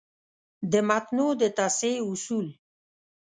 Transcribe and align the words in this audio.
د 0.71 0.73
متونو 0.87 1.27
د 1.41 1.43
تصحیح 1.57 1.97
اصول: 2.11 2.47